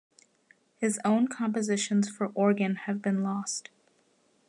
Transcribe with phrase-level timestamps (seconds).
[0.79, 3.69] His own compositions for organ have been lost.